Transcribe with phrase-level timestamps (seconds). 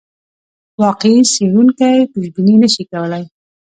[0.81, 3.23] واقعي څېړونکی پیشبیني نه شي کولای.